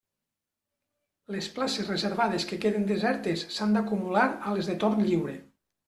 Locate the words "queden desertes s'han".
2.65-3.79